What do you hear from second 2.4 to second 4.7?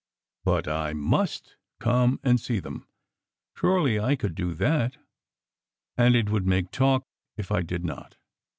them. Surely I could do